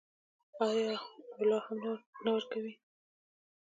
[0.65, 0.91] آیا
[1.33, 1.77] او لا هم
[2.25, 2.73] نه ورکوي؟